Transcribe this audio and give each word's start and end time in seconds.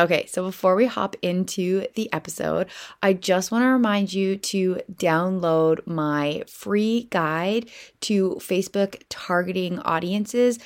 Okay, 0.00 0.24
so 0.24 0.44
before 0.44 0.76
we 0.76 0.86
hop 0.86 1.14
into 1.20 1.84
the 1.94 2.10
episode, 2.10 2.68
I 3.02 3.12
just 3.12 3.52
want 3.52 3.64
to 3.64 3.66
remind 3.66 4.14
you 4.14 4.36
to 4.36 4.80
download 4.90 5.86
my 5.86 6.42
free 6.48 7.06
guide 7.10 7.68
to 8.02 8.36
Facebook 8.36 9.02
targeting 9.10 9.78
audiences. 9.80 10.58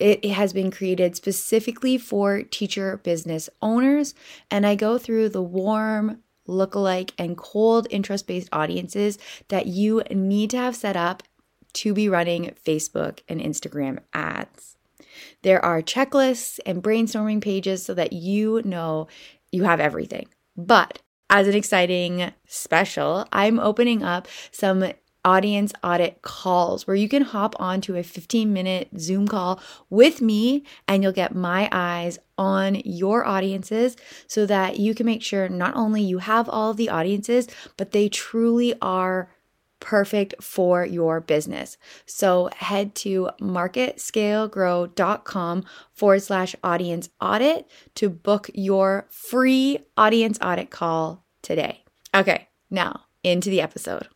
It 0.00 0.24
has 0.24 0.54
been 0.54 0.70
created 0.70 1.16
specifically 1.16 1.98
for 1.98 2.42
teacher 2.44 2.96
business 2.96 3.50
owners, 3.60 4.14
and 4.50 4.66
I 4.66 4.74
go 4.74 4.96
through 4.96 5.28
the 5.28 5.42
warm, 5.42 6.22
lookalike, 6.48 7.10
and 7.18 7.36
cold 7.36 7.88
interest 7.90 8.26
based 8.26 8.48
audiences 8.52 9.18
that 9.48 9.66
you 9.66 10.02
need 10.10 10.48
to 10.48 10.56
have 10.56 10.74
set 10.74 10.96
up 10.96 11.22
to 11.74 11.92
be 11.92 12.08
running 12.08 12.54
Facebook 12.64 13.20
and 13.28 13.38
Instagram 13.38 13.98
ads. 14.14 14.77
There 15.42 15.64
are 15.64 15.82
checklists 15.82 16.58
and 16.66 16.82
brainstorming 16.82 17.40
pages 17.40 17.84
so 17.84 17.94
that 17.94 18.12
you 18.12 18.62
know 18.64 19.08
you 19.52 19.64
have 19.64 19.80
everything. 19.80 20.28
But 20.56 21.00
as 21.30 21.46
an 21.46 21.54
exciting 21.54 22.32
special, 22.46 23.26
I'm 23.32 23.58
opening 23.60 24.02
up 24.02 24.28
some 24.50 24.92
audience 25.24 25.72
audit 25.82 26.22
calls 26.22 26.86
where 26.86 26.96
you 26.96 27.08
can 27.08 27.22
hop 27.22 27.54
onto 27.58 27.96
a 27.96 28.02
15 28.02 28.52
minute 28.52 28.88
Zoom 28.98 29.28
call 29.28 29.60
with 29.90 30.22
me 30.22 30.64
and 30.86 31.02
you'll 31.02 31.12
get 31.12 31.34
my 31.34 31.68
eyes 31.70 32.18
on 32.38 32.76
your 32.84 33.26
audiences 33.26 33.96
so 34.26 34.46
that 34.46 34.78
you 34.78 34.94
can 34.94 35.04
make 35.04 35.22
sure 35.22 35.48
not 35.48 35.74
only 35.76 36.00
you 36.02 36.18
have 36.18 36.48
all 36.48 36.70
of 36.70 36.76
the 36.76 36.88
audiences, 36.88 37.46
but 37.76 37.92
they 37.92 38.08
truly 38.08 38.74
are 38.80 39.28
perfect 39.80 40.42
for 40.42 40.84
your 40.84 41.20
business. 41.20 41.76
So 42.06 42.50
head 42.56 42.94
to 42.96 43.30
marketscalegrow.com 43.40 45.64
forward 45.92 46.22
slash 46.22 46.56
audience 46.62 47.08
audit 47.20 47.68
to 47.94 48.08
book 48.08 48.50
your 48.54 49.06
free 49.10 49.80
audience 49.96 50.38
audit 50.42 50.70
call 50.70 51.24
today. 51.42 51.84
Okay, 52.14 52.48
now 52.70 53.04
into 53.22 53.50
the 53.50 53.60
episode. 53.60 54.08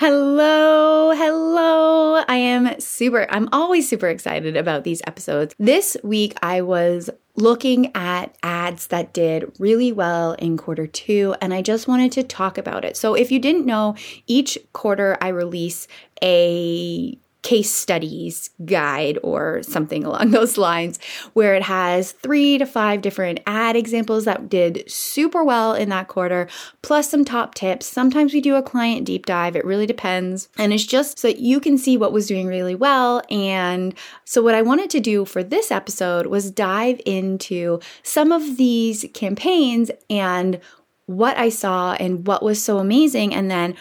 Hello, 0.00 1.10
hello. 1.12 2.22
I 2.28 2.36
am 2.36 2.78
super, 2.78 3.26
I'm 3.30 3.48
always 3.50 3.88
super 3.88 4.06
excited 4.06 4.56
about 4.56 4.84
these 4.84 5.02
episodes. 5.08 5.56
This 5.58 5.96
week 6.04 6.38
I 6.40 6.60
was 6.60 7.10
looking 7.34 7.90
at 7.96 8.38
ads 8.44 8.86
that 8.86 9.12
did 9.12 9.52
really 9.58 9.90
well 9.90 10.34
in 10.34 10.56
quarter 10.56 10.86
two, 10.86 11.34
and 11.40 11.52
I 11.52 11.62
just 11.62 11.88
wanted 11.88 12.12
to 12.12 12.22
talk 12.22 12.58
about 12.58 12.84
it. 12.84 12.96
So, 12.96 13.14
if 13.14 13.32
you 13.32 13.40
didn't 13.40 13.66
know, 13.66 13.96
each 14.28 14.56
quarter 14.72 15.18
I 15.20 15.28
release 15.30 15.88
a 16.22 17.18
case 17.42 17.72
studies 17.72 18.50
guide 18.64 19.18
or 19.22 19.62
something 19.62 20.04
along 20.04 20.30
those 20.32 20.58
lines, 20.58 20.98
where 21.34 21.54
it 21.54 21.62
has 21.62 22.12
three 22.12 22.58
to 22.58 22.66
five 22.66 23.00
different 23.00 23.40
ad 23.46 23.76
examples 23.76 24.24
that 24.24 24.48
did 24.48 24.84
super 24.90 25.44
well 25.44 25.72
in 25.72 25.88
that 25.88 26.08
quarter, 26.08 26.48
plus 26.82 27.10
some 27.10 27.24
top 27.24 27.54
tips. 27.54 27.86
Sometimes 27.86 28.34
we 28.34 28.40
do 28.40 28.56
a 28.56 28.62
client 28.62 29.04
deep 29.04 29.26
dive, 29.26 29.56
it 29.56 29.64
really 29.64 29.86
depends. 29.86 30.48
And 30.58 30.72
it's 30.72 30.86
just 30.86 31.18
so 31.18 31.28
that 31.28 31.38
you 31.38 31.60
can 31.60 31.78
see 31.78 31.96
what 31.96 32.12
was 32.12 32.26
doing 32.26 32.46
really 32.46 32.74
well. 32.74 33.22
And 33.30 33.94
so, 34.24 34.42
what 34.42 34.54
I 34.54 34.62
wanted 34.62 34.90
to 34.90 35.00
do 35.00 35.24
for 35.24 35.42
this 35.42 35.70
episode 35.70 36.26
was 36.26 36.50
dive 36.50 37.00
into 37.06 37.80
some 38.02 38.32
of 38.32 38.56
these 38.56 39.06
campaigns 39.14 39.90
and 40.10 40.60
what 41.08 41.38
I 41.38 41.48
saw 41.48 41.94
and 41.94 42.26
what 42.26 42.42
was 42.42 42.62
so 42.62 42.78
amazing. 42.78 43.34
And 43.34 43.50
then 43.50 43.74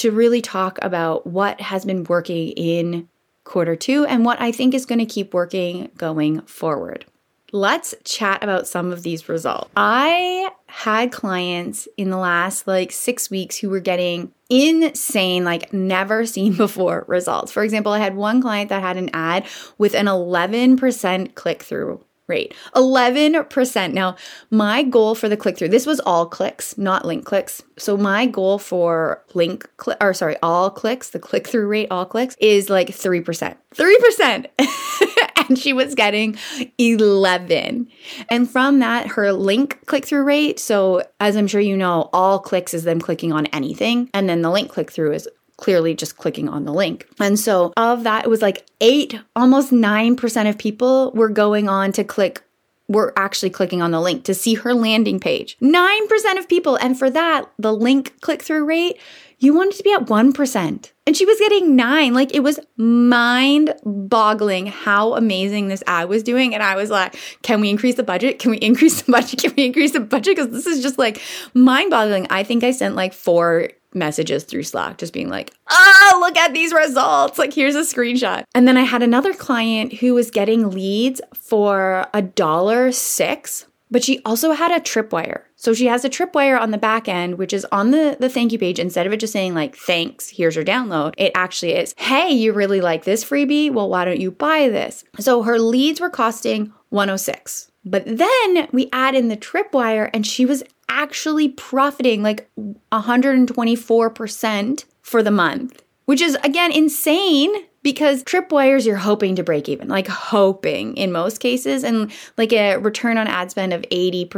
to 0.00 0.10
really 0.10 0.40
talk 0.40 0.78
about 0.80 1.26
what 1.26 1.60
has 1.60 1.84
been 1.84 2.04
working 2.04 2.48
in 2.52 3.06
quarter 3.44 3.76
two 3.76 4.06
and 4.06 4.24
what 4.24 4.40
I 4.40 4.50
think 4.50 4.72
is 4.72 4.86
going 4.86 4.98
to 4.98 5.04
keep 5.04 5.34
working 5.34 5.90
going 5.98 6.40
forward. 6.42 7.04
Let's 7.52 7.94
chat 8.04 8.42
about 8.42 8.66
some 8.66 8.92
of 8.92 9.02
these 9.02 9.28
results. 9.28 9.70
I 9.76 10.50
had 10.68 11.12
clients 11.12 11.86
in 11.98 12.08
the 12.08 12.16
last 12.16 12.66
like 12.66 12.92
six 12.92 13.28
weeks 13.28 13.58
who 13.58 13.68
were 13.68 13.80
getting 13.80 14.32
insane, 14.48 15.44
like 15.44 15.70
never 15.70 16.24
seen 16.34 16.54
before 16.54 17.04
results. 17.06 17.52
For 17.52 17.62
example, 17.62 17.92
I 17.92 17.98
had 17.98 18.16
one 18.16 18.40
client 18.40 18.70
that 18.70 18.80
had 18.80 18.96
an 18.96 19.10
ad 19.12 19.44
with 19.76 19.94
an 19.94 20.06
11% 20.06 21.34
click 21.34 21.62
through 21.62 22.02
rate 22.30 22.54
11%. 22.74 23.92
Now, 23.92 24.16
my 24.50 24.82
goal 24.82 25.14
for 25.14 25.28
the 25.28 25.36
click 25.36 25.58
through, 25.58 25.68
this 25.68 25.86
was 25.86 26.00
all 26.00 26.26
clicks, 26.26 26.78
not 26.78 27.04
link 27.04 27.24
clicks. 27.24 27.62
So, 27.76 27.96
my 27.96 28.26
goal 28.26 28.58
for 28.58 29.22
link, 29.34 29.68
cl- 29.82 29.98
or 30.00 30.14
sorry, 30.14 30.36
all 30.42 30.70
clicks, 30.70 31.10
the 31.10 31.18
click 31.18 31.46
through 31.46 31.66
rate, 31.66 31.88
all 31.90 32.06
clicks, 32.06 32.36
is 32.40 32.70
like 32.70 32.88
3%. 32.88 33.56
3%. 33.74 34.46
and 35.48 35.58
she 35.58 35.72
was 35.72 35.94
getting 35.94 36.36
11. 36.78 37.88
And 38.28 38.50
from 38.50 38.78
that, 38.78 39.08
her 39.08 39.32
link 39.32 39.84
click 39.86 40.06
through 40.06 40.22
rate. 40.22 40.58
So, 40.58 41.02
as 41.18 41.36
I'm 41.36 41.46
sure 41.46 41.60
you 41.60 41.76
know, 41.76 42.08
all 42.12 42.38
clicks 42.38 42.72
is 42.72 42.84
them 42.84 43.00
clicking 43.00 43.32
on 43.32 43.46
anything. 43.46 44.08
And 44.14 44.28
then 44.28 44.42
the 44.42 44.50
link 44.50 44.70
click 44.70 44.90
through 44.90 45.12
is 45.12 45.28
clearly 45.60 45.94
just 45.94 46.16
clicking 46.16 46.48
on 46.48 46.64
the 46.64 46.72
link. 46.72 47.06
And 47.20 47.38
so, 47.38 47.72
of 47.76 48.02
that, 48.02 48.24
it 48.24 48.28
was 48.28 48.42
like 48.42 48.66
eight, 48.80 49.20
almost 49.36 49.70
9% 49.70 50.48
of 50.48 50.58
people 50.58 51.12
were 51.12 51.28
going 51.28 51.68
on 51.68 51.92
to 51.92 52.02
click 52.04 52.42
were 52.90 53.12
actually 53.16 53.50
clicking 53.50 53.80
on 53.80 53.92
the 53.92 54.00
link 54.00 54.24
to 54.24 54.34
see 54.34 54.54
her 54.54 54.74
landing 54.74 55.20
page. 55.20 55.56
9% 55.62 56.38
of 56.38 56.48
people. 56.48 56.74
And 56.74 56.98
for 56.98 57.08
that, 57.08 57.48
the 57.56 57.72
link 57.72 58.20
click 58.20 58.42
through 58.42 58.64
rate, 58.64 58.98
you 59.38 59.54
wanted 59.54 59.76
to 59.76 59.84
be 59.84 59.92
at 59.92 60.06
1%. 60.06 60.92
And 61.06 61.16
she 61.16 61.24
was 61.24 61.38
getting 61.38 61.76
nine. 61.76 62.14
Like 62.14 62.34
it 62.34 62.40
was 62.40 62.58
mind 62.76 63.74
boggling 63.84 64.66
how 64.66 65.14
amazing 65.14 65.68
this 65.68 65.84
ad 65.86 66.08
was 66.08 66.24
doing. 66.24 66.52
And 66.52 66.64
I 66.64 66.74
was 66.74 66.90
like, 66.90 67.16
can 67.42 67.60
we 67.60 67.70
increase 67.70 67.94
the 67.94 68.02
budget? 68.02 68.40
Can 68.40 68.50
we 68.50 68.56
increase 68.58 69.02
the 69.02 69.12
budget? 69.12 69.40
Can 69.42 69.54
we 69.56 69.64
increase 69.66 69.92
the 69.92 70.00
budget? 70.00 70.36
Because 70.36 70.50
this 70.50 70.66
is 70.66 70.82
just 70.82 70.98
like 70.98 71.22
mind 71.54 71.90
boggling. 71.90 72.26
I 72.28 72.42
think 72.42 72.64
I 72.64 72.72
sent 72.72 72.96
like 72.96 73.12
four 73.12 73.70
messages 73.94 74.44
through 74.44 74.62
Slack, 74.62 74.98
just 74.98 75.12
being 75.12 75.28
like, 75.28 75.52
oh, 75.70 76.18
look 76.20 76.36
at 76.36 76.52
these 76.52 76.72
results. 76.72 77.38
Like, 77.38 77.52
here's 77.52 77.74
a 77.74 77.80
screenshot. 77.80 78.44
And 78.54 78.66
then 78.66 78.76
I 78.76 78.82
had 78.82 79.02
another 79.02 79.34
client 79.34 79.94
who 79.94 80.14
was 80.14 80.30
getting 80.30 80.70
leads 80.70 81.20
for 81.34 82.06
a 82.14 82.22
dollar 82.22 82.92
six, 82.92 83.66
but 83.90 84.04
she 84.04 84.20
also 84.24 84.52
had 84.52 84.70
a 84.70 84.80
tripwire. 84.80 85.42
So 85.56 85.74
she 85.74 85.86
has 85.86 86.04
a 86.04 86.10
tripwire 86.10 86.58
on 86.58 86.70
the 86.70 86.78
back 86.78 87.08
end, 87.08 87.36
which 87.36 87.52
is 87.52 87.66
on 87.72 87.90
the, 87.90 88.16
the 88.18 88.28
thank 88.28 88.52
you 88.52 88.58
page. 88.58 88.78
Instead 88.78 89.06
of 89.06 89.12
it 89.12 89.20
just 89.20 89.32
saying, 89.32 89.54
like, 89.54 89.76
thanks, 89.76 90.30
here's 90.30 90.56
your 90.56 90.64
download, 90.64 91.14
it 91.18 91.32
actually 91.34 91.74
is, 91.74 91.94
hey, 91.98 92.30
you 92.30 92.52
really 92.52 92.80
like 92.80 93.04
this 93.04 93.24
freebie? 93.24 93.70
Well, 93.70 93.88
why 93.88 94.04
don't 94.04 94.20
you 94.20 94.30
buy 94.30 94.68
this? 94.68 95.04
So 95.18 95.42
her 95.42 95.58
leads 95.58 96.00
were 96.00 96.10
costing 96.10 96.72
106. 96.90 97.70
But 97.84 98.04
then 98.06 98.68
we 98.72 98.88
add 98.92 99.14
in 99.14 99.28
the 99.28 99.36
tripwire, 99.36 100.10
and 100.12 100.26
she 100.26 100.44
was 100.44 100.62
actually 100.90 101.48
profiting 101.48 102.22
like 102.22 102.50
124% 102.92 104.84
for 105.02 105.22
the 105.22 105.30
month, 105.30 105.82
which 106.04 106.20
is 106.20 106.36
again 106.44 106.72
insane 106.72 107.50
because 107.82 108.22
tripwires 108.24 108.84
you're 108.84 108.96
hoping 108.96 109.36
to 109.36 109.42
break 109.42 109.68
even, 109.68 109.88
like 109.88 110.08
hoping 110.08 110.96
in 110.96 111.12
most 111.12 111.38
cases, 111.38 111.82
and 111.84 112.12
like 112.36 112.52
a 112.52 112.76
return 112.76 113.16
on 113.16 113.26
ad 113.26 113.50
spend 113.50 113.72
of 113.72 113.80
80%, 113.82 114.28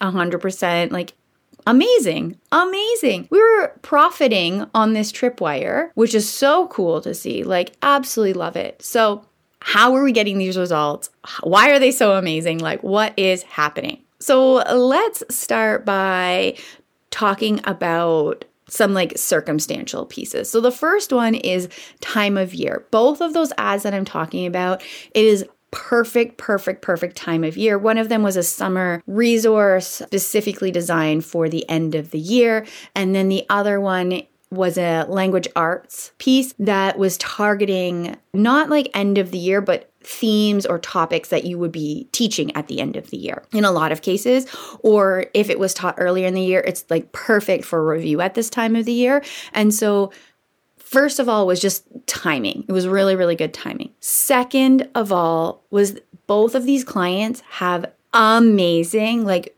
100%, 0.00 0.90
like 0.90 1.12
amazing, 1.66 2.38
amazing. 2.50 3.28
We 3.30 3.38
were 3.38 3.78
profiting 3.82 4.66
on 4.74 4.94
this 4.94 5.12
tripwire, 5.12 5.90
which 5.94 6.14
is 6.14 6.28
so 6.28 6.66
cool 6.68 7.00
to 7.02 7.14
see. 7.14 7.44
Like, 7.44 7.76
absolutely 7.82 8.32
love 8.32 8.56
it. 8.56 8.82
So, 8.82 9.24
how 9.60 9.94
are 9.94 10.02
we 10.02 10.12
getting 10.12 10.38
these 10.38 10.56
results? 10.56 11.10
Why 11.42 11.70
are 11.70 11.78
they 11.78 11.90
so 11.90 12.14
amazing? 12.14 12.58
Like, 12.58 12.82
what 12.82 13.12
is 13.16 13.42
happening? 13.42 14.02
So 14.20 14.54
let's 14.54 15.22
start 15.34 15.84
by 15.84 16.56
talking 17.10 17.60
about 17.64 18.44
some 18.68 18.92
like 18.92 19.16
circumstantial 19.16 20.06
pieces. 20.06 20.50
So 20.50 20.60
the 20.60 20.72
first 20.72 21.12
one 21.12 21.34
is 21.34 21.68
time 22.00 22.36
of 22.36 22.54
year. 22.54 22.86
Both 22.90 23.20
of 23.20 23.32
those 23.32 23.52
ads 23.56 23.82
that 23.84 23.94
I'm 23.94 24.04
talking 24.04 24.46
about, 24.46 24.82
it 25.14 25.24
is 25.24 25.44
perfect, 25.70 26.38
perfect, 26.38 26.82
perfect 26.82 27.16
time 27.16 27.44
of 27.44 27.56
year. 27.56 27.78
One 27.78 27.98
of 27.98 28.08
them 28.08 28.22
was 28.22 28.36
a 28.36 28.42
summer 28.42 29.02
resource 29.06 29.86
specifically 29.86 30.70
designed 30.70 31.24
for 31.24 31.48
the 31.48 31.68
end 31.68 31.94
of 31.94 32.10
the 32.10 32.18
year. 32.18 32.66
And 32.94 33.14
then 33.14 33.28
the 33.28 33.44
other 33.48 33.80
one 33.80 34.22
was 34.50 34.78
a 34.78 35.04
language 35.08 35.48
arts 35.54 36.12
piece 36.18 36.54
that 36.58 36.98
was 36.98 37.18
targeting 37.18 38.16
not 38.32 38.70
like 38.70 38.90
end 38.94 39.18
of 39.18 39.30
the 39.30 39.38
year, 39.38 39.60
but 39.60 39.87
themes 40.08 40.64
or 40.64 40.78
topics 40.78 41.28
that 41.28 41.44
you 41.44 41.58
would 41.58 41.70
be 41.70 42.08
teaching 42.12 42.54
at 42.56 42.66
the 42.66 42.80
end 42.80 42.96
of 42.96 43.10
the 43.10 43.16
year 43.18 43.42
in 43.52 43.66
a 43.66 43.70
lot 43.70 43.92
of 43.92 44.00
cases. 44.00 44.46
Or 44.80 45.26
if 45.34 45.50
it 45.50 45.58
was 45.58 45.74
taught 45.74 45.96
earlier 45.98 46.26
in 46.26 46.32
the 46.32 46.42
year, 46.42 46.60
it's 46.60 46.86
like 46.88 47.12
perfect 47.12 47.66
for 47.66 47.86
review 47.86 48.22
at 48.22 48.34
this 48.34 48.48
time 48.48 48.74
of 48.74 48.86
the 48.86 48.92
year. 48.92 49.22
And 49.52 49.74
so, 49.74 50.10
first 50.78 51.18
of 51.18 51.28
all, 51.28 51.46
was 51.46 51.60
just 51.60 51.84
timing. 52.06 52.64
It 52.66 52.72
was 52.72 52.88
really, 52.88 53.16
really 53.16 53.36
good 53.36 53.52
timing. 53.52 53.90
Second 54.00 54.88
of 54.94 55.12
all, 55.12 55.62
was 55.70 55.98
both 56.26 56.54
of 56.54 56.64
these 56.64 56.84
clients 56.84 57.42
have 57.50 57.92
amazing, 58.14 59.26
like 59.26 59.54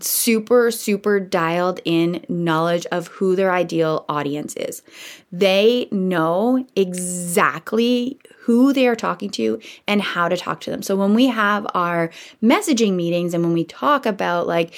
super, 0.00 0.72
super 0.72 1.20
dialed 1.20 1.80
in 1.84 2.24
knowledge 2.28 2.86
of 2.86 3.06
who 3.06 3.36
their 3.36 3.52
ideal 3.52 4.04
audience 4.08 4.56
is. 4.56 4.82
They 5.30 5.86
know 5.92 6.66
exactly 6.74 8.18
who 8.42 8.72
they 8.72 8.86
are 8.88 8.96
talking 8.96 9.30
to 9.30 9.60
and 9.86 10.02
how 10.02 10.28
to 10.28 10.36
talk 10.36 10.60
to 10.60 10.70
them. 10.70 10.82
So 10.82 10.96
when 10.96 11.14
we 11.14 11.26
have 11.28 11.66
our 11.74 12.10
messaging 12.42 12.94
meetings 12.94 13.34
and 13.34 13.44
when 13.44 13.52
we 13.52 13.64
talk 13.64 14.04
about 14.04 14.46
like 14.46 14.74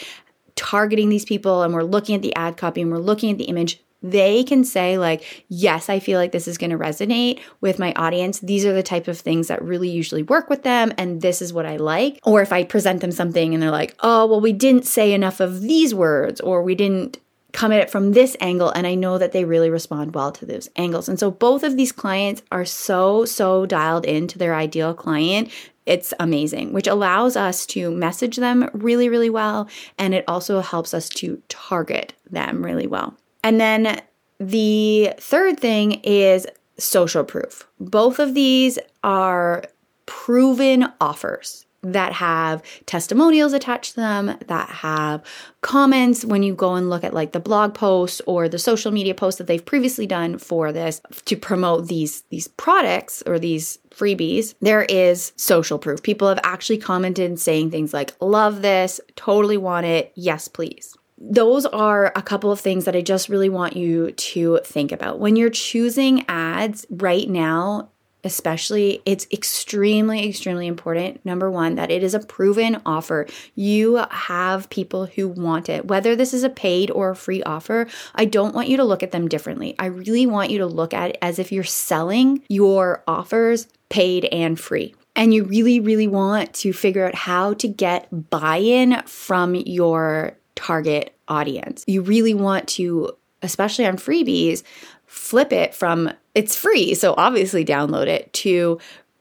targeting 0.55 1.09
these 1.09 1.25
people 1.25 1.63
and 1.63 1.73
we're 1.73 1.83
looking 1.83 2.15
at 2.15 2.23
the 2.23 2.35
ad 2.37 2.57
copy 2.57 2.83
and 2.83 2.91
we're 2.91 2.99
looking 2.99 3.31
at 3.31 3.39
the 3.39 3.45
image, 3.45 3.81
they 4.05 4.45
can 4.45 4.65
say 4.65 4.99
like 4.99 5.47
yes 5.49 5.89
i 5.89 5.99
feel 5.99 6.19
like 6.21 6.31
this 6.31 6.47
is 6.47 6.59
going 6.59 6.71
to 6.71 6.77
resonate 6.77 7.41
with 7.63 7.79
my 7.79 7.95
audience 7.95 8.39
these 8.41 8.67
are 8.67 8.75
the 8.75 8.83
type 8.83 9.09
of 9.09 9.19
things 9.19 9.49
that 9.49 9.63
really 9.63 9.89
usually 9.89 10.23
work 10.23 10.51
with 10.51 10.63
them 10.63 10.93
and 10.99 11.23
this 11.23 11.41
is 11.41 11.55
what 11.55 11.65
i 11.65 11.77
like 11.77 12.21
or 12.23 12.43
if 12.43 12.53
i 12.53 12.63
present 12.63 13.01
them 13.01 13.11
something 13.11 13.55
and 13.55 13.63
they're 13.63 13.71
like 13.71 13.97
oh 14.01 14.27
well 14.27 14.43
we 14.43 14.53
didn't 14.53 14.85
say 14.85 15.15
enough 15.15 15.41
of 15.41 15.63
these 15.63 15.95
words 15.95 16.39
or 16.43 16.63
we 16.63 16.75
didn't 16.75 17.19
come 17.55 17.73
at 17.73 17.81
it 17.81 17.91
from 17.91 18.13
this 18.13 18.37
angle 18.41 18.71
and 18.71 18.87
I 18.87 18.95
know 18.95 19.17
that 19.17 19.33
they 19.33 19.45
really 19.45 19.71
respond 19.71 20.15
well 20.15 20.33
to 20.33 20.45
those 20.45 20.69
angles. 20.77 21.09
And 21.09 21.19
so 21.19 21.31
both 21.31 21.63
of 21.63 21.77
these 21.77 21.93
clients 21.93 22.43
are 22.53 22.65
so 22.65 23.25
so 23.25 23.65
dialed 23.65 24.05
into 24.05 24.39
their 24.39 24.55
ideal 24.55 24.93
client. 24.93 25.51
It's 25.87 26.13
amazing, 26.19 26.73
which 26.73 26.87
allows 26.87 27.37
us 27.37 27.65
to 27.67 27.91
message 27.91 28.37
them 28.37 28.69
really 28.75 29.09
really 29.09 29.31
well 29.31 29.69
and 29.99 30.13
it 30.13 30.25
also 30.29 30.61
helps 30.61 30.93
us 30.93 31.09
to 31.11 31.41
target 31.49 32.13
them 32.31 32.63
really 32.63 32.87
well. 32.87 33.15
And 33.43 33.61
then 33.61 34.01
the 34.39 35.15
third 35.19 35.61
thing 35.61 36.01
is 36.03 36.47
social 36.77 37.25
proof. 37.25 37.67
Both 37.79 38.19
of 38.19 38.35
these 38.35 38.79
are 39.05 39.63
proven 40.07 40.93
offers 41.01 41.67
that 41.93 42.15
have 42.15 42.63
testimonials 42.87 43.53
attached 43.53 43.95
to 43.95 44.01
them, 44.01 44.37
that 44.47 44.69
have 44.69 45.23
comments 45.61 46.25
when 46.25 46.43
you 46.43 46.55
go 46.55 46.75
and 46.75 46.91
look 46.91 47.05
at 47.05 47.15
like 47.15 47.33
the 47.33 47.41
blog 47.41 47.75
posts 47.75 48.21
or 48.27 48.49
the 48.49 48.59
social 48.59 48.93
media 48.93 49.15
posts 49.15 49.39
that 49.39 49.47
they've 49.47 49.65
previously 49.65 50.07
done 50.07 50.39
for 50.39 50.73
this 50.73 51.01
to 51.25 51.37
promote 51.37 51.89
these 51.89 52.23
these 52.31 52.49
products 52.49 53.23
or 53.27 53.39
these 53.39 53.79
freebies. 53.91 54.55
There 54.61 54.83
is 54.85 55.33
social 55.37 55.79
proof. 55.79 56.03
People 56.03 56.29
have 56.29 56.41
actually 56.43 56.79
commented 56.79 57.39
saying 57.39 57.71
things 57.71 57.95
like 57.95 58.13
love 58.21 58.63
this, 58.63 59.01
totally 59.17 59.57
want 59.57 59.87
it, 59.87 60.13
yes 60.15 60.49
please 60.49 60.97
those 61.17 61.65
are 61.67 62.13
a 62.17 62.23
couple 62.23 62.51
of 62.51 62.61
things 62.61 62.85
that 62.85 62.97
I 62.97 63.01
just 63.01 63.29
really 63.29 63.49
want 63.49 63.77
you 63.77 64.11
to 64.11 64.61
think 64.65 64.93
about. 64.93 65.21
When 65.21 65.37
you're 65.37 65.49
choosing 65.49 66.25
ads 66.29 66.87
right 66.91 67.29
now, 67.29 67.91
especially, 68.25 69.03
it's 69.05 69.27
extremely, 69.31 70.29
extremely 70.29 70.67
important. 70.67 71.25
Number 71.25 71.51
one, 71.51 71.77
that 71.77 71.91
it 71.91 72.03
is 72.03 72.15
a 72.15 72.21
proven 72.21 72.81
offer. 72.85 73.27
You 73.55 74.05
have 74.11 74.71
people 74.71 75.07
who 75.07 75.29
want 75.29 75.69
it. 75.69 75.87
Whether 75.87 76.17
this 76.17 76.35
is 76.35 76.43
a 76.43 76.51
paid 76.51 76.91
or 76.91 77.11
a 77.11 77.17
free 77.17 77.43
offer, 77.43 77.87
I 78.15 78.25
don't 78.25 78.55
want 78.55 78.69
you 78.69 78.77
to 78.79 78.85
look 78.85 79.03
at 79.03 79.13
them 79.13 79.29
differently. 79.29 79.75
I 79.79 79.87
really 79.87 80.27
want 80.27 80.51
you 80.51 80.59
to 80.59 80.67
look 80.67 80.95
at 80.95 81.11
it 81.11 81.19
as 81.23 81.39
if 81.39 81.53
you're 81.53 81.65
selling 81.65 82.43
your 82.49 83.05
offers 83.07 83.69
paid 83.89 84.25
and 84.27 84.59
free 84.59 84.95
and 85.17 85.33
you 85.33 85.45
really, 85.45 85.81
really 85.81 86.09
want 86.09 86.53
to 86.55 86.73
figure 86.73 87.07
out 87.07 87.15
how 87.15 87.55
to 87.55 87.69
get 87.69 88.09
buy 88.31 88.57
in 88.57 89.03
from 89.07 89.55
your 89.55 90.37
target 90.55 91.15
audience. 91.29 91.85
You 91.87 92.03
really 92.03 92.35
want 92.35 92.69
to, 92.71 93.17
especially 93.43 93.87
on 93.87 93.97
freebies, 93.97 94.63
flip 95.07 95.53
it 95.53 95.75
from 95.75 96.11
it's 96.35 96.57
free, 96.57 96.95
so 96.95 97.15
obviously 97.17 97.65
download 97.65 98.07
it, 98.07 98.33
to 98.33 98.79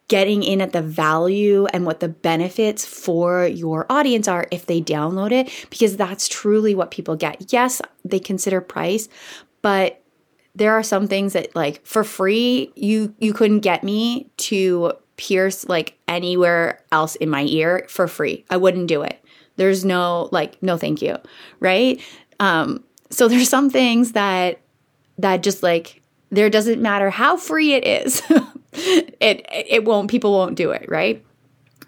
getting 0.07 0.43
in 0.43 0.61
at 0.61 0.73
the 0.73 0.81
value 0.81 1.65
and 1.67 1.85
what 1.85 1.99
the 1.99 2.09
benefits 2.09 2.85
for 2.85 3.47
your 3.47 3.85
audience 3.89 4.27
are 4.27 4.45
if 4.51 4.65
they 4.65 4.81
download 4.81 5.31
it, 5.31 5.67
because 5.69 5.97
that's 5.97 6.27
truly 6.27 6.75
what 6.75 6.91
people 6.91 7.15
get. 7.15 7.51
Yes, 7.53 7.81
they 8.03 8.19
consider 8.19 8.61
price, 8.61 9.07
but 9.61 10.01
there 10.55 10.73
are 10.73 10.83
some 10.83 11.07
things 11.07 11.33
that 11.33 11.55
like 11.55 11.83
for 11.83 12.03
free 12.03 12.71
you 12.75 13.15
you 13.17 13.33
couldn't 13.33 13.61
get 13.61 13.83
me 13.83 14.29
to 14.37 14.93
pierce 15.17 15.67
like 15.67 15.97
anywhere 16.07 16.79
else 16.91 17.15
in 17.15 17.27
my 17.29 17.43
ear 17.45 17.85
for 17.89 18.07
free. 18.07 18.45
I 18.51 18.57
wouldn't 18.57 18.87
do 18.87 19.01
it. 19.01 19.19
There's 19.55 19.83
no 19.83 20.29
like 20.31 20.61
no 20.61 20.77
thank 20.77 21.01
you, 21.01 21.17
right? 21.59 21.99
Um 22.39 22.83
so 23.09 23.27
there's 23.27 23.49
some 23.49 23.71
things 23.71 24.11
that 24.11 24.59
that 25.17 25.41
just 25.41 25.63
like 25.63 26.02
there 26.33 26.49
doesn't 26.49 26.81
matter 26.81 27.09
how 27.09 27.37
free 27.37 27.73
it 27.73 27.85
is. 27.85 28.21
it 28.73 29.45
it 29.49 29.85
won't 29.85 30.09
people 30.09 30.31
won't 30.31 30.55
do 30.55 30.71
it, 30.71 30.85
right? 30.89 31.23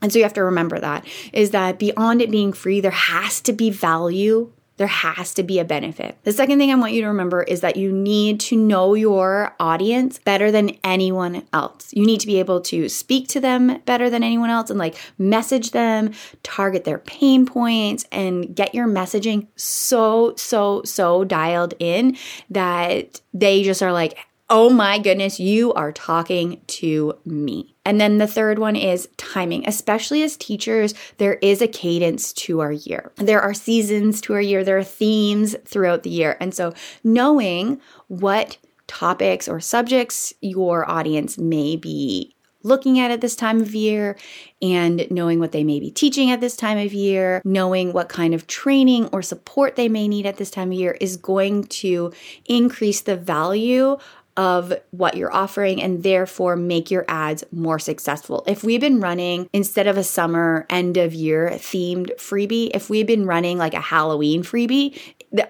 And 0.01 0.12
so 0.12 0.19
you 0.19 0.24
have 0.24 0.33
to 0.33 0.44
remember 0.44 0.80
that 0.80 1.06
is 1.33 1.51
that 1.51 1.80
beyond 1.80 2.21
it 2.21 2.30
being 2.30 2.53
free 2.53 2.80
there 2.80 2.92
has 2.92 3.42
to 3.42 3.53
be 3.53 3.69
value 3.69 4.51
there 4.77 4.88
has 4.88 5.33
to 5.36 5.44
be 5.44 5.59
a 5.59 5.65
benefit. 5.65 6.18
The 6.24 6.33
second 6.33 6.59
thing 6.59 6.69
I 6.69 6.75
want 6.75 6.92
you 6.92 7.01
to 7.01 7.07
remember 7.07 7.44
is 7.44 7.62
that 7.62 7.77
you 7.77 7.92
need 7.92 8.39
to 8.42 8.57
know 8.57 8.94
your 8.94 9.56
audience 9.59 10.19
better 10.19 10.51
than 10.51 10.77
anyone 10.83 11.44
else. 11.53 11.94
You 11.94 12.06
need 12.06 12.19
to 12.19 12.27
be 12.27 12.39
able 12.39 12.59
to 12.62 12.89
speak 12.89 13.30
to 13.30 13.39
them 13.39 13.80
better 13.86 14.09
than 14.09 14.24
anyone 14.24 14.50
else 14.50 14.69
and 14.69 14.77
like 14.77 14.95
message 15.18 15.71
them, 15.71 16.12
target 16.44 16.83
their 16.83 17.00
pain 17.00 17.45
points, 17.45 18.06
and 18.12 18.53
get 18.53 18.75
your 18.75 18.88
messaging 18.88 19.48
so, 19.56 20.33
so, 20.36 20.83
so 20.83 21.24
dialed 21.24 21.74
in 21.80 22.18
that 22.50 23.21
they 23.33 23.63
just 23.63 23.81
are 23.81 23.94
like, 23.94 24.18
oh 24.50 24.69
my 24.69 25.00
goodness, 25.00 25.39
you 25.39 25.74
are 25.74 25.92
talking 25.92 26.62
to 26.68 27.18
me. 27.25 27.75
And 27.83 28.00
then 28.00 28.18
the 28.18 28.27
third 28.27 28.59
one 28.59 28.75
is 28.75 29.07
timing. 29.18 29.68
Especially 29.68 30.24
as 30.24 30.38
teachers, 30.38 30.94
there 31.18 31.36
is 31.36 31.62
a 31.62 31.68
cadence 31.68 32.31
to 32.33 32.59
our 32.59 32.71
year. 32.71 33.12
There 33.15 33.42
are 33.42 33.53
seasons 33.53 34.21
to 34.21 34.33
our 34.33 34.42
year, 34.42 34.63
there 34.63 34.77
are 34.77 34.83
themes 34.83 35.56
throughout 35.65 36.03
the 36.03 36.09
year. 36.09 36.38
And 36.39 36.53
so 36.53 36.74
knowing 37.03 37.80
what 38.07 38.57
topics 38.88 39.47
or 39.47 39.59
subjects 39.59 40.33
your 40.42 40.89
audience 40.89 41.38
may 41.38 41.75
be 41.75 42.36
looking 42.65 43.00
at 43.00 43.12
at 43.12 43.21
this 43.21 43.36
time 43.36 43.62
of 43.62 43.75
year 43.75 44.17
and 44.60 45.05
knowing 45.12 45.39
what 45.39 45.51
they 45.51 45.63
may 45.63 45.79
be 45.79 45.91
teaching 45.91 46.31
at 46.31 46.41
this 46.41 46.58
time 46.58 46.79
of 46.79 46.93
year, 46.93 47.39
knowing 47.46 47.93
what 47.93 48.10
kind 48.10 48.34
of 48.34 48.48
training 48.48 49.08
or 49.12 49.22
support 49.22 49.75
they 49.75 49.88
may 49.88 50.08
need 50.08 50.25
at 50.25 50.38
this 50.38 50.50
time 50.50 50.72
of 50.72 50.77
year 50.77 50.98
is 51.00 51.15
going 51.15 51.63
to 51.65 52.12
increase 52.46 53.01
the 53.01 53.15
value 53.15 53.98
of 54.38 54.74
what 54.92 55.15
you're 55.15 55.34
offering 55.34 55.82
and 55.82 56.04
therefore 56.04 56.56
make 56.56 56.92
your 56.92 57.06
ads 57.08 57.44
more 57.51 57.80
successful. 57.80 58.44
If 58.48 58.63
we've 58.63 58.82
been 58.82 59.00
running 59.00 59.50
instead 59.54 59.88
of 59.88 59.98
a 59.98 60.04
summer 60.04 60.65
end 60.70 60.98
of 60.98 61.13
year 61.13 61.51
themed 61.54 62.15
freebie, 62.18 62.72
if 62.74 62.89
we've 62.89 63.08
been 63.08 63.25
running 63.25 63.58
like 63.58 63.74
a 63.74 63.82
Halloween 63.82 64.44
freebie, 64.44 65.00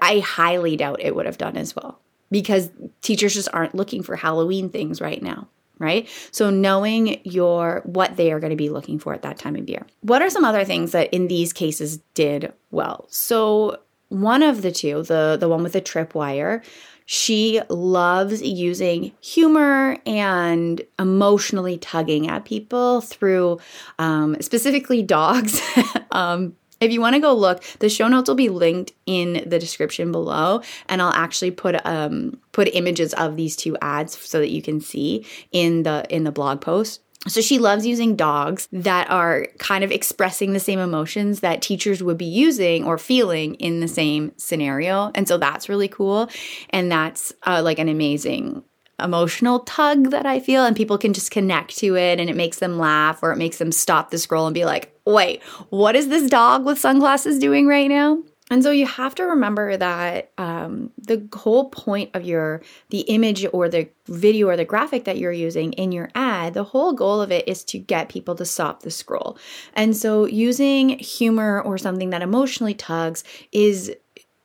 I 0.02 0.20
highly 0.20 0.78
doubt 0.78 1.02
it 1.02 1.16
would 1.16 1.26
have 1.26 1.38
done 1.38 1.58
as 1.58 1.76
well 1.76 2.00
because 2.32 2.70
teachers 3.02 3.34
just 3.34 3.50
aren't 3.54 3.76
looking 3.76 4.04
for 4.04 4.16
Halloween 4.16 4.70
things 4.70 5.02
right 5.02 5.22
now 5.22 5.48
right? 5.78 6.08
So 6.32 6.50
knowing 6.50 7.20
your 7.24 7.82
what 7.84 8.16
they 8.16 8.32
are 8.32 8.40
going 8.40 8.52
to 8.52 8.56
be 8.56 8.70
looking 8.70 9.00
for 9.00 9.14
at 9.14 9.24
that 9.24 9.38
time 9.38 9.56
of 9.56 9.70
year. 9.70 9.86
What 10.02 10.22
are 10.22 10.30
some 10.30 10.46
other 10.46 10.64
things 10.64 10.92
that 10.94 11.14
in 11.14 11.28
these 11.28 11.52
cases 11.54 11.98
did 12.14 12.54
well? 12.72 13.08
So 13.10 13.80
one 14.10 14.44
of 14.44 14.62
the 14.62 14.72
two, 14.72 15.04
the 15.04 15.38
the 15.40 15.50
one 15.50 15.64
with 15.64 15.74
the 15.74 15.82
tripwire, 15.82 16.64
she 17.06 17.62
loves 17.70 18.42
using 18.42 19.12
humor 19.22 19.98
and 20.06 20.82
emotionally 21.00 21.78
tugging 21.78 22.28
at 22.28 22.46
people 22.46 23.02
through 23.02 23.60
um, 24.00 24.36
specifically 24.42 25.04
dogs. 25.04 25.62
um, 26.12 26.56
if 26.82 26.92
you 26.92 27.00
want 27.00 27.16
to 27.16 27.22
go 27.22 27.34
look, 27.34 27.64
the 27.80 27.90
show 27.90 28.08
notes 28.08 28.28
will 28.28 28.36
be 28.36 28.50
linked 28.50 28.92
in 29.06 29.48
the 29.48 29.60
description 29.60 30.12
below, 30.12 30.62
and 30.90 31.02
I'll 31.02 31.14
actually 31.14 31.52
put 31.52 31.84
um, 31.86 32.40
put 32.52 32.68
images 32.74 33.14
of 33.14 33.38
these 33.38 33.56
two 33.56 33.78
ads 33.82 34.18
so 34.20 34.40
that 34.40 34.52
you 34.52 34.62
can 34.62 34.82
see 34.82 35.26
in 35.52 35.84
the 35.84 36.06
in 36.10 36.26
the 36.26 36.32
blog 36.32 36.62
post. 36.62 37.02
So 37.28 37.42
she 37.42 37.58
loves 37.58 37.86
using 37.86 38.16
dogs 38.16 38.68
that 38.72 39.10
are 39.10 39.48
kind 39.58 39.84
of 39.84 39.92
expressing 39.92 40.54
the 40.54 40.60
same 40.60 40.80
emotions 40.80 41.40
that 41.40 41.62
teachers 41.62 42.04
would 42.04 42.18
be 42.18 42.26
using 42.26 42.86
or 42.86 42.98
feeling 42.98 43.56
in 43.56 43.80
the 43.80 43.88
same 43.88 44.32
scenario. 44.38 45.12
And 45.16 45.28
so 45.28 45.38
that's 45.38 45.68
really 45.68 45.88
cool. 45.88 46.30
And 46.70 46.92
that's 46.92 47.34
uh, 47.44 47.62
like 47.64 47.80
an 47.80 47.90
amazing 47.90 48.64
emotional 49.02 49.60
tug 49.62 50.12
that 50.12 50.26
I 50.26 50.40
feel. 50.40 50.64
And 50.64 50.76
people 50.76 50.98
can 50.98 51.14
just 51.14 51.32
connect 51.32 51.78
to 51.78 51.98
it 51.98 52.20
and 52.20 52.30
it 52.30 52.36
makes 52.36 52.60
them 52.60 52.78
laugh 52.78 53.22
or 53.24 53.32
it 53.32 53.38
makes 53.38 53.58
them 53.58 53.72
stop 53.72 54.12
the 54.12 54.18
scroll 54.18 54.48
and 54.48 54.54
be 54.54 54.66
like, 54.66 54.94
wait, 55.06 55.44
what 55.70 55.96
is 55.96 56.08
this 56.10 56.30
dog 56.30 56.66
with 56.66 56.80
sunglasses 56.80 57.40
doing 57.40 57.68
right 57.68 57.90
now? 57.90 58.20
And 58.52 58.62
so 58.62 58.70
you 58.70 58.86
have 58.86 59.16
to 59.16 59.24
remember 59.24 59.76
that 59.76 60.32
um, 60.38 60.92
the 61.00 61.28
whole 61.34 61.70
point 61.70 62.12
of 62.14 62.24
your 62.24 62.62
the 62.90 63.02
image 63.02 63.46
or 63.52 63.70
the 63.70 63.90
video 64.06 64.48
or 64.50 64.58
the 64.58 64.66
graphic 64.66 65.06
that 65.06 65.18
you're 65.18 65.32
using 65.32 65.74
in 65.74 65.92
your 65.92 66.10
ad 66.14 66.54
the 66.54 66.64
whole 66.64 66.94
goal 66.94 67.22
of 67.22 67.32
it 67.32 67.48
is 67.48 67.64
to 67.64 67.80
get 67.80 68.10
people 68.10 68.36
to 68.36 68.46
stop 68.46 68.84
the 68.84 68.92
scroll. 68.92 69.38
And 69.74 69.98
so 69.98 70.26
using 70.26 70.90
humor 71.00 71.62
or 71.62 71.78
something 71.80 72.12
that 72.12 72.22
emotionally 72.22 72.76
tugs 72.76 73.24
is 73.52 73.96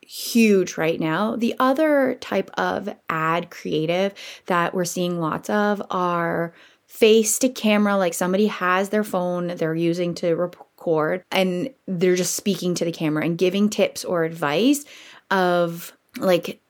huge 0.00 0.76
right 0.76 0.98
now. 0.98 1.36
The 1.36 1.54
other 1.58 2.16
type 2.20 2.50
of 2.54 2.88
ad 3.08 3.50
creative 3.50 4.14
that 4.46 4.74
we're 4.74 4.84
seeing 4.84 5.20
lots 5.20 5.48
of 5.50 5.82
are 5.90 6.52
face 6.86 7.38
to 7.38 7.48
camera, 7.48 7.96
like 7.96 8.14
somebody 8.14 8.48
has 8.48 8.88
their 8.88 9.04
phone 9.04 9.46
they're 9.46 9.76
using 9.76 10.12
to 10.16 10.34
record 10.80 11.24
and 11.30 11.70
they're 11.86 12.16
just 12.16 12.34
speaking 12.34 12.74
to 12.74 12.84
the 12.84 12.92
camera 12.92 13.24
and 13.24 13.36
giving 13.36 13.68
tips 13.68 14.04
or 14.04 14.24
advice 14.24 14.84
of 15.30 15.92
like 16.18 16.60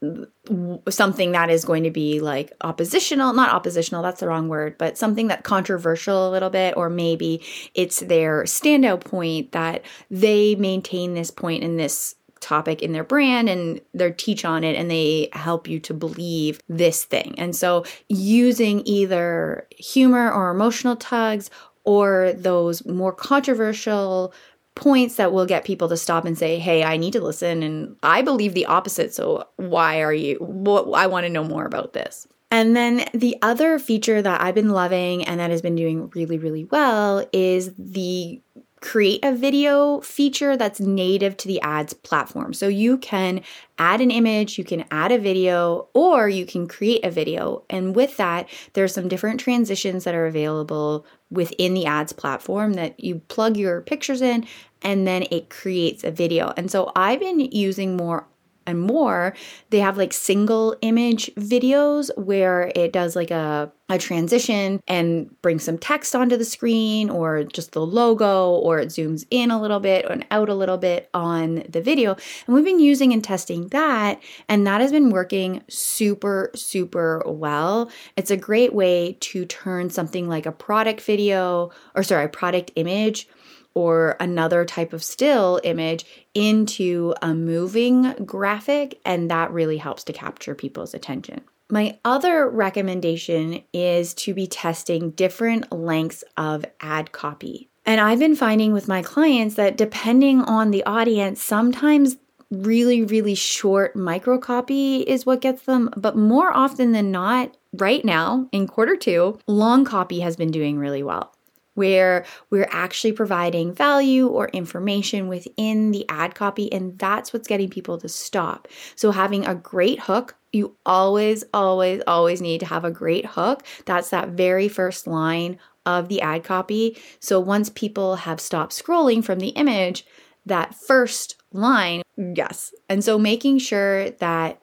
something 0.91 1.33
that 1.33 1.49
is 1.49 1.65
going 1.65 1.85
to 1.85 1.91
be 1.91 2.21
like 2.21 2.53
oppositional 2.61 3.33
not 3.33 3.53
oppositional 3.55 4.03
that's 4.03 4.21
the 4.21 4.29
wrong 4.29 4.49
word 4.49 4.77
but 4.77 4.99
something 4.99 5.29
that 5.29 5.45
controversial 5.45 6.29
a 6.29 6.31
little 6.31 6.51
bit 6.51 6.77
or 6.77 6.91
maybe 6.91 7.43
it's 7.75 8.01
their 8.01 8.43
standout 8.43 9.03
point 9.03 9.53
that 9.53 9.83
they 10.11 10.55
maintain 10.57 11.15
this 11.15 11.31
point 11.31 11.63
in 11.63 11.79
this 11.79 12.17
topic 12.41 12.83
in 12.83 12.93
their 12.93 13.05
brand 13.05 13.49
and 13.49 13.81
they 13.95 14.11
teach 14.13 14.45
on 14.45 14.65
it 14.65 14.77
and 14.77 14.91
they 14.91 15.29
help 15.33 15.69
you 15.69 15.79
to 15.79 15.95
believe 15.95 16.61
this 16.69 17.05
thing. 17.05 17.35
And 17.39 17.55
so 17.55 17.85
using 18.09 18.83
either 18.87 19.69
humor 19.77 20.33
or 20.33 20.51
emotional 20.51 20.97
tugs 20.97 21.51
or 21.91 22.33
those 22.37 22.87
more 22.87 23.13
controversial 23.13 24.33
points 24.77 25.17
that 25.17 25.33
will 25.33 25.45
get 25.45 25.65
people 25.65 25.89
to 25.89 25.97
stop 25.97 26.25
and 26.25 26.39
say, 26.39 26.57
"Hey, 26.57 26.85
I 26.85 26.97
need 26.97 27.13
to 27.15 27.21
listen 27.21 27.65
and 27.65 27.97
I 28.05 28.23
believe 28.23 28.55
the 28.55 28.67
opposite, 28.67 29.13
so 29.13 29.45
why 29.57 30.01
are 30.01 30.13
you 30.13 30.37
what 30.37 30.85
I 30.97 31.09
want 31.09 31.27
to 31.27 31.33
know 31.33 31.43
more 31.43 31.67
about 31.67 31.93
this." 31.93 32.29
And 32.53 32.77
then 32.77 33.05
the 33.13 33.37
other 33.43 33.81
feature 33.81 34.23
that 34.23 34.41
I've 34.41 34.55
been 34.55 34.71
loving 34.71 35.25
and 35.25 35.41
that 35.41 35.51
has 35.51 35.63
been 35.63 35.75
doing 35.75 36.11
really, 36.15 36.39
really 36.39 36.65
well 36.65 37.25
is 37.33 37.73
the 37.77 38.41
create 38.81 39.25
a 39.25 39.35
video 39.35 40.01
feature 40.01 40.57
that's 40.57 40.81
native 40.81 41.37
to 41.37 41.49
the 41.49 41.61
ads 41.61 41.93
platform. 41.93 42.55
So 42.55 42.67
you 42.69 42.97
can 42.99 43.43
add 43.79 44.01
an 44.01 44.11
image, 44.11 44.57
you 44.57 44.65
can 44.65 44.85
add 44.91 45.13
a 45.13 45.19
video, 45.19 45.89
or 45.93 46.29
you 46.29 46.47
can 46.47 46.67
create 46.67 47.05
a 47.05 47.11
video. 47.11 47.63
And 47.69 47.95
with 47.95 48.17
that, 48.17 48.49
there's 48.73 48.95
some 48.95 49.09
different 49.09 49.41
transitions 49.41 50.05
that 50.05 50.15
are 50.15 50.27
available 50.27 51.05
within 51.31 51.75
the 51.75 51.87
ads 51.87 52.13
platform 52.13 52.73
that 52.75 52.99
you 52.99 53.17
plug 53.29 53.57
your 53.57 53.83
pictures 53.83 54.23
in 54.23 54.47
and 54.83 55.07
then 55.07 55.25
it 55.31 55.51
creates 55.51 56.03
a 56.05 56.11
video. 56.11 56.53
And 56.57 56.71
so 56.71 56.91
I've 56.97 57.21
been 57.21 57.41
using 57.41 57.97
more 57.97 58.27
and 58.67 58.81
more, 58.81 59.35
they 59.71 59.79
have 59.79 59.97
like 59.97 60.13
single 60.13 60.77
image 60.83 61.31
videos 61.37 62.11
where 62.17 62.71
it 62.75 62.93
does 62.93 63.17
like 63.17 63.31
a, 63.31 63.73
a 63.89 63.99
transition 63.99 64.81
and 64.87 65.35
brings 65.43 65.65
some 65.65 65.79
text 65.79 66.15
onto 66.15 66.37
the 66.37 66.45
screen 66.45 67.11
or 67.11 67.45
just 67.45 67.73
the 67.73 67.85
logo 67.85 68.51
or 68.51 68.79
it 68.79 68.89
zooms 68.89 69.27
in 69.31 69.51
a 69.51 69.61
little 69.61 69.81
bit 69.81 70.05
and 70.09 70.25
out 70.31 70.49
a 70.49 70.55
little 70.55 70.79
bit 70.79 71.09
on 71.15 71.65
the 71.69 71.81
video. 71.81 72.17
And 72.47 72.55
we've 72.55 72.65
been 72.65 72.81
using 72.81 73.13
and 73.13 73.25
testing 73.25 73.69
that, 73.69 74.21
and 74.49 74.67
that 74.67 74.81
has 74.81 74.93
been 74.93 75.11
working 75.11 75.63
super, 75.69 76.51
super 76.55 77.23
well. 77.27 77.91
It's 78.17 78.31
a 78.31 78.37
great 78.37 78.75
way 78.75 79.17
to 79.21 79.45
turn 79.47 79.91
something 79.91 80.29
like 80.29 80.47
a 80.47 80.53
product 80.53 81.01
video 81.01 81.71
or 81.95 82.03
sorry, 82.03 82.29
product 82.29 82.71
image 82.77 83.29
or 83.75 84.17
another 84.21 84.65
type 84.65 84.93
of 84.93 85.03
still 85.03 85.61
image 85.65 86.05
into 86.35 87.15
a 87.23 87.35
moving 87.35 88.13
graphic, 88.25 89.01
and 89.05 89.31
that 89.31 89.51
really 89.51 89.79
helps 89.79 90.05
to 90.05 90.13
capture 90.13 90.55
people's 90.55 90.95
attention. 90.95 91.43
My 91.71 91.99
other 92.05 92.49
recommendation 92.49 93.63
is 93.73 94.13
to 94.15 94.35
be 94.35 94.47
testing 94.47 95.11
different 95.11 95.71
lengths 95.73 96.25
of 96.37 96.65
ad 96.81 97.13
copy. 97.13 97.69
And 97.87 98.01
I've 98.01 98.19
been 98.19 98.37
finding 98.37 98.73
with 98.73 98.89
my 98.89 99.03
clients 99.03 99.55
that 99.55 99.77
depending 99.77 100.43
on 100.43 100.71
the 100.71 100.85
audience, 100.85 101.43
sometimes 101.43 102.17
really, 102.51 103.05
really 103.05 103.37
short 103.37 103.95
micro 103.95 104.37
copy 104.39 104.99
is 105.03 105.25
what 105.25 105.41
gets 105.41 105.63
them, 105.63 105.91
but 105.97 106.17
more 106.17 106.53
often 106.53 106.93
than 106.93 107.13
not, 107.13 107.57
right 107.73 108.05
now 108.05 108.49
in 108.51 108.67
quarter 108.67 108.97
two, 108.97 109.39
long 109.47 109.85
copy 109.85 110.21
has 110.21 110.37
been 110.37 110.51
doing 110.51 110.77
really 110.77 111.03
well 111.03 111.33
where 111.81 112.27
we're 112.51 112.69
actually 112.71 113.11
providing 113.11 113.73
value 113.73 114.27
or 114.27 114.49
information 114.49 115.29
within 115.29 115.93
the 115.93 116.05
ad 116.11 116.35
copy, 116.35 116.71
and 116.71 116.99
that's 116.99 117.33
what's 117.33 117.49
getting 117.49 117.71
people 117.71 117.97
to 117.97 118.07
stop. 118.07 118.69
So, 118.97 119.13
having 119.13 119.47
a 119.47 119.55
great 119.55 120.01
hook, 120.01 120.37
you 120.53 120.77
always, 120.85 121.43
always, 121.55 122.03
always 122.07 122.43
need 122.43 122.61
to 122.61 122.67
have 122.67 122.85
a 122.85 122.91
great 122.91 123.25
hook. 123.25 123.63
That's 123.87 124.11
that 124.11 124.29
very 124.29 124.69
first 124.69 125.07
line 125.07 125.59
of 125.87 126.11
the 126.11 126.21
ad 126.21 126.45
copy. 126.45 126.99
So, 127.19 127.41
once 127.41 127.71
people 127.71 128.17
have 128.17 128.43
stopped 128.43 128.73
scrolling 128.73 129.25
from 129.25 129.39
the 129.39 129.49
image, 129.49 130.05
that 130.45 130.75
first 130.75 131.37
line, 131.51 132.03
yes. 132.19 132.75
And 132.91 133.03
so, 133.03 133.19
making 133.19 133.59
sure 133.61 134.11
that 134.11 134.61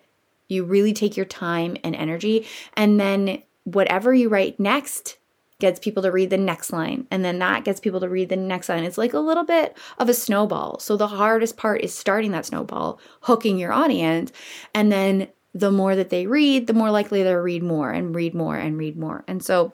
you 0.49 0.65
really 0.65 0.93
take 0.93 1.17
your 1.17 1.25
time 1.25 1.77
and 1.83 1.95
energy, 1.95 2.45
and 2.75 2.99
then 2.99 3.41
whatever 3.63 4.13
you 4.13 4.29
write 4.29 4.59
next 4.59 5.17
gets 5.59 5.79
people 5.79 6.03
to 6.03 6.11
read 6.11 6.29
the 6.29 6.37
next 6.37 6.71
line 6.71 7.07
and 7.09 7.25
then 7.25 7.39
that 7.39 7.63
gets 7.63 7.79
people 7.79 7.99
to 7.99 8.09
read 8.09 8.29
the 8.29 8.35
next 8.35 8.69
line 8.69 8.83
it's 8.83 8.97
like 8.97 9.13
a 9.13 9.19
little 9.19 9.43
bit 9.43 9.77
of 9.97 10.09
a 10.09 10.13
snowball 10.13 10.79
so 10.79 10.95
the 10.95 11.07
hardest 11.07 11.57
part 11.57 11.81
is 11.81 11.93
starting 11.93 12.31
that 12.31 12.45
snowball 12.45 12.99
hooking 13.21 13.57
your 13.57 13.71
audience 13.71 14.31
and 14.73 14.91
then 14.91 15.27
the 15.53 15.71
more 15.71 15.95
that 15.95 16.09
they 16.09 16.27
read 16.27 16.67
the 16.67 16.73
more 16.73 16.91
likely 16.91 17.23
they'll 17.23 17.35
read 17.35 17.63
more 17.63 17.91
and 17.91 18.15
read 18.15 18.33
more 18.33 18.55
and 18.55 18.77
read 18.77 18.97
more 18.97 19.23
and 19.27 19.43
so 19.43 19.73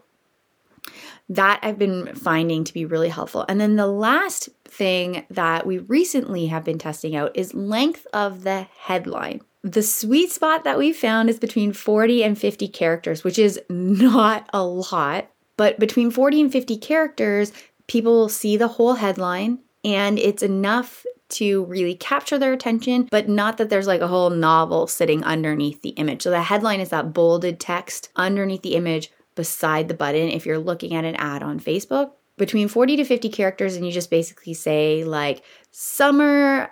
that 1.29 1.59
I've 1.63 1.79
been 1.79 2.13
finding 2.15 2.63
to 2.63 2.73
be 2.73 2.85
really 2.85 3.09
helpful. 3.09 3.45
And 3.47 3.59
then 3.59 3.75
the 3.75 3.87
last 3.87 4.49
thing 4.65 5.25
that 5.29 5.65
we 5.65 5.79
recently 5.79 6.47
have 6.47 6.63
been 6.63 6.77
testing 6.77 7.15
out 7.15 7.31
is 7.35 7.53
length 7.53 8.05
of 8.13 8.43
the 8.43 8.67
headline. 8.77 9.41
The 9.63 9.83
sweet 9.83 10.31
spot 10.31 10.65
that 10.65 10.77
we 10.77 10.91
found 10.91 11.29
is 11.29 11.39
between 11.39 11.71
40 11.71 12.23
and 12.23 12.37
50 12.37 12.67
characters, 12.67 13.23
which 13.23 13.39
is 13.39 13.61
not 13.69 14.49
a 14.53 14.63
lot 14.63 15.29
but 15.57 15.79
between 15.79 16.11
40 16.11 16.41
and 16.41 16.51
50 16.51 16.77
characters, 16.77 17.51
people 17.87 18.13
will 18.13 18.29
see 18.29 18.57
the 18.57 18.67
whole 18.67 18.95
headline 18.95 19.59
and 19.83 20.17
it's 20.17 20.43
enough 20.43 21.05
to 21.29 21.65
really 21.65 21.95
capture 21.95 22.37
their 22.37 22.53
attention, 22.53 23.07
but 23.09 23.27
not 23.27 23.57
that 23.57 23.69
there's 23.69 23.87
like 23.87 24.01
a 24.01 24.07
whole 24.07 24.29
novel 24.29 24.87
sitting 24.87 25.23
underneath 25.23 25.81
the 25.81 25.89
image. 25.89 26.21
So 26.21 26.29
the 26.29 26.41
headline 26.41 26.79
is 26.79 26.89
that 26.89 27.13
bolded 27.13 27.59
text 27.59 28.09
underneath 28.15 28.61
the 28.61 28.75
image 28.75 29.11
beside 29.35 29.87
the 29.87 29.93
button 29.93 30.29
if 30.29 30.45
you're 30.45 30.59
looking 30.59 30.93
at 30.93 31.05
an 31.05 31.15
ad 31.15 31.41
on 31.43 31.59
Facebook. 31.59 32.11
Between 32.37 32.67
40 32.67 32.97
to 32.97 33.05
50 33.05 33.29
characters, 33.29 33.75
and 33.75 33.85
you 33.85 33.91
just 33.91 34.09
basically 34.09 34.53
say 34.53 35.03
like 35.03 35.43
summer, 35.71 36.71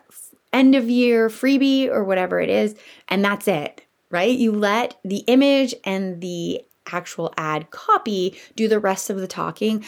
end 0.53 0.75
of 0.75 0.89
year 0.89 1.29
freebie, 1.29 1.87
or 1.87 2.03
whatever 2.03 2.39
it 2.39 2.49
is, 2.49 2.75
and 3.07 3.23
that's 3.23 3.47
it, 3.47 3.83
right? 4.09 4.37
You 4.37 4.51
let 4.53 4.99
the 5.03 5.23
image 5.27 5.75
and 5.83 6.21
the 6.21 6.61
actual 6.91 7.33
ad 7.37 7.69
copy 7.71 8.37
do 8.55 8.67
the 8.67 8.79
rest 8.79 9.09
of 9.09 9.17
the 9.17 9.27
talking, 9.27 9.85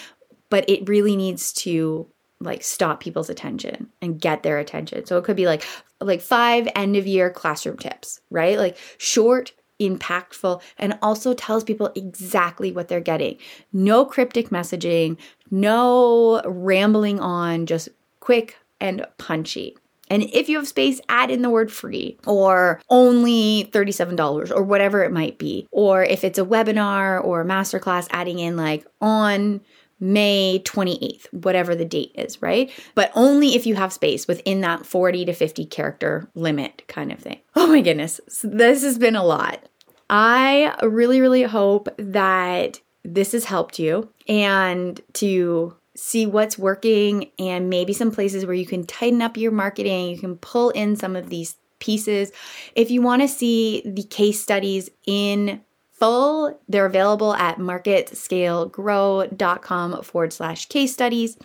but 0.49 0.67
it 0.69 0.87
really 0.87 1.15
needs 1.15 1.53
to 1.53 2.07
like 2.39 2.63
stop 2.63 2.99
people's 2.99 3.29
attention 3.29 3.89
and 4.01 4.19
get 4.19 4.43
their 4.43 4.59
attention. 4.59 5.05
So 5.05 5.17
it 5.17 5.23
could 5.23 5.35
be 5.35 5.45
like 5.45 5.63
like 6.01 6.21
five 6.21 6.67
end 6.75 6.95
of 6.95 7.07
year 7.07 7.29
classroom 7.29 7.77
tips, 7.77 8.19
right? 8.29 8.57
Like 8.57 8.77
short, 8.97 9.53
impactful 9.79 10.61
and 10.77 10.97
also 11.01 11.33
tells 11.33 11.63
people 11.63 11.91
exactly 11.95 12.71
what 12.71 12.87
they're 12.87 12.99
getting. 12.99 13.37
No 13.71 14.05
cryptic 14.05 14.49
messaging, 14.49 15.17
no 15.51 16.41
rambling 16.45 17.19
on, 17.19 17.65
just 17.65 17.89
quick 18.19 18.57
and 18.79 19.05
punchy. 19.17 19.77
And 20.09 20.23
if 20.33 20.49
you 20.49 20.57
have 20.57 20.67
space, 20.67 20.99
add 21.09 21.31
in 21.31 21.41
the 21.41 21.49
word 21.49 21.71
free 21.71 22.17
or 22.27 22.81
only 22.89 23.69
$37 23.71 24.51
or 24.51 24.63
whatever 24.63 25.03
it 25.03 25.11
might 25.11 25.37
be. 25.37 25.67
Or 25.71 26.03
if 26.03 26.23
it's 26.23 26.39
a 26.39 26.45
webinar 26.45 27.23
or 27.23 27.41
a 27.41 27.45
masterclass, 27.45 28.07
adding 28.11 28.39
in 28.39 28.57
like 28.57 28.85
on 29.01 29.61
May 29.99 30.61
28th, 30.65 31.31
whatever 31.31 31.75
the 31.75 31.85
date 31.85 32.11
is, 32.15 32.41
right? 32.41 32.69
But 32.93 33.11
only 33.15 33.55
if 33.55 33.65
you 33.65 33.75
have 33.75 33.93
space 33.93 34.27
within 34.27 34.61
that 34.61 34.85
40 34.85 35.25
to 35.25 35.33
50 35.33 35.65
character 35.65 36.29
limit 36.35 36.83
kind 36.87 37.11
of 37.11 37.19
thing. 37.19 37.39
Oh 37.55 37.67
my 37.67 37.81
goodness, 37.81 38.19
this 38.43 38.83
has 38.83 38.97
been 38.97 39.15
a 39.15 39.23
lot. 39.23 39.63
I 40.09 40.75
really, 40.83 41.21
really 41.21 41.43
hope 41.43 41.87
that 41.97 42.81
this 43.03 43.31
has 43.31 43.45
helped 43.45 43.79
you 43.79 44.09
and 44.27 44.99
to 45.13 45.75
see 45.95 46.25
what's 46.25 46.57
working 46.57 47.29
and 47.37 47.69
maybe 47.69 47.93
some 47.93 48.11
places 48.11 48.45
where 48.45 48.55
you 48.55 48.65
can 48.65 48.85
tighten 48.85 49.21
up 49.21 49.37
your 49.37 49.51
marketing. 49.51 50.09
You 50.09 50.17
can 50.17 50.37
pull 50.37 50.71
in 50.71 50.95
some 50.95 51.15
of 51.15 51.29
these 51.29 51.55
pieces. 51.79 52.31
If 52.75 52.89
you 52.89 53.01
want 53.01 53.21
to 53.21 53.27
see 53.27 53.83
the 53.85 54.03
case 54.03 54.41
studies 54.41 54.89
in 55.05 55.61
full, 55.91 56.59
they're 56.67 56.85
available 56.85 57.33
at 57.35 57.57
marketscalegrow.com 57.57 60.03
forward 60.03 60.33
slash 60.33 60.65
case 60.67 60.93
studies. 60.93 61.37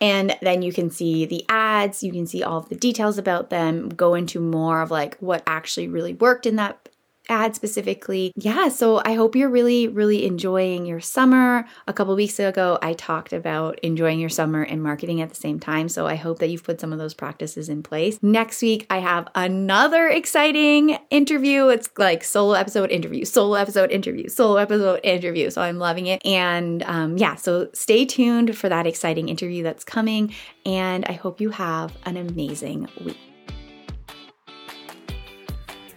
And 0.00 0.36
then 0.42 0.62
you 0.62 0.72
can 0.72 0.90
see 0.90 1.24
the 1.24 1.44
ads, 1.48 2.02
you 2.02 2.12
can 2.12 2.26
see 2.26 2.42
all 2.42 2.60
the 2.60 2.74
details 2.74 3.16
about 3.16 3.50
them, 3.50 3.88
go 3.88 4.14
into 4.14 4.40
more 4.40 4.82
of 4.82 4.90
like 4.90 5.16
what 5.18 5.42
actually 5.46 5.88
really 5.88 6.12
worked 6.12 6.44
in 6.44 6.56
that 6.56 6.90
ad 7.28 7.54
specifically. 7.54 8.32
Yeah, 8.36 8.68
so 8.68 9.02
I 9.04 9.14
hope 9.14 9.36
you're 9.36 9.48
really, 9.48 9.88
really 9.88 10.24
enjoying 10.26 10.86
your 10.86 11.00
summer. 11.00 11.66
A 11.86 11.92
couple 11.92 12.14
weeks 12.14 12.38
ago, 12.38 12.78
I 12.82 12.94
talked 12.94 13.32
about 13.32 13.78
enjoying 13.80 14.20
your 14.20 14.28
summer 14.28 14.62
and 14.62 14.82
marketing 14.82 15.20
at 15.20 15.28
the 15.28 15.36
same 15.36 15.60
time. 15.60 15.88
So 15.88 16.06
I 16.06 16.16
hope 16.16 16.38
that 16.38 16.48
you've 16.48 16.64
put 16.64 16.80
some 16.80 16.92
of 16.92 16.98
those 16.98 17.14
practices 17.14 17.68
in 17.68 17.82
place. 17.82 18.18
Next 18.22 18.62
week, 18.62 18.86
I 18.90 18.98
have 18.98 19.28
another 19.34 20.08
exciting 20.08 20.98
interview. 21.10 21.68
It's 21.68 21.88
like 21.96 22.24
solo 22.24 22.54
episode 22.54 22.90
interview, 22.90 23.24
solo 23.24 23.54
episode 23.54 23.90
interview, 23.90 24.28
solo 24.28 24.56
episode 24.56 25.00
interview. 25.02 25.50
So 25.50 25.62
I'm 25.62 25.78
loving 25.78 26.06
it. 26.06 26.24
And 26.24 26.82
um, 26.84 27.16
yeah, 27.16 27.36
so 27.36 27.68
stay 27.72 28.04
tuned 28.04 28.56
for 28.56 28.68
that 28.68 28.86
exciting 28.86 29.28
interview 29.28 29.62
that's 29.62 29.84
coming. 29.84 30.34
And 30.64 31.04
I 31.06 31.12
hope 31.12 31.40
you 31.40 31.50
have 31.50 31.96
an 32.04 32.16
amazing 32.16 32.88
week. 33.04 33.25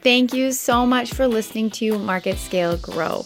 Thank 0.02 0.34
you 0.34 0.54
so 0.54 0.86
much 0.86 1.14
for 1.14 1.28
listening 1.28 1.70
to 1.72 2.00
Market 2.00 2.38
Scale 2.38 2.78
Grow. 2.78 3.26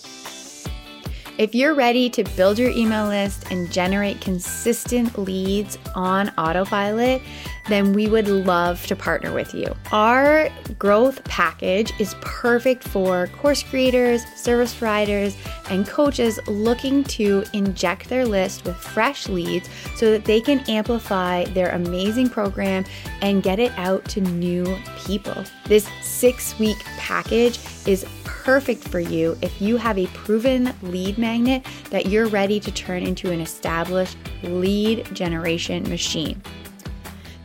If 1.37 1.53
you're 1.53 1.73
ready 1.73 2.09
to 2.11 2.23
build 2.35 2.57
your 2.57 2.71
email 2.71 3.07
list 3.07 3.51
and 3.51 3.71
generate 3.71 4.21
consistent 4.21 5.17
leads 5.17 5.77
on 5.95 6.29
autopilot, 6.37 7.21
then 7.67 7.93
we 7.93 8.07
would 8.07 8.27
love 8.27 8.85
to 8.87 8.95
partner 8.95 9.33
with 9.33 9.53
you. 9.53 9.73
Our 9.91 10.49
growth 10.79 11.23
package 11.23 11.93
is 11.99 12.15
perfect 12.21 12.83
for 12.83 13.27
course 13.27 13.63
creators, 13.63 14.25
service 14.35 14.73
providers, 14.75 15.37
and 15.69 15.87
coaches 15.87 16.39
looking 16.47 17.03
to 17.05 17.43
inject 17.53 18.09
their 18.09 18.25
list 18.25 18.65
with 18.65 18.75
fresh 18.75 19.29
leads 19.29 19.69
so 19.95 20.11
that 20.11 20.25
they 20.25 20.41
can 20.41 20.59
amplify 20.69 21.45
their 21.45 21.69
amazing 21.69 22.29
program 22.29 22.85
and 23.21 23.43
get 23.43 23.59
it 23.59 23.71
out 23.77 24.03
to 24.05 24.21
new 24.21 24.77
people. 25.05 25.43
This 25.65 25.87
six 26.01 26.57
week 26.59 26.77
package 26.97 27.59
is 27.87 28.05
perfect 28.25 28.85
for 28.85 28.99
you 28.99 29.37
if 29.41 29.61
you 29.61 29.77
have 29.77 29.97
a 29.97 30.07
proven 30.07 30.73
lead 30.81 31.17
magnet 31.17 31.65
that 31.89 32.07
you're 32.07 32.27
ready 32.27 32.59
to 32.59 32.71
turn 32.71 33.03
into 33.03 33.31
an 33.31 33.39
established 33.39 34.17
lead 34.43 35.05
generation 35.15 35.87
machine. 35.89 36.41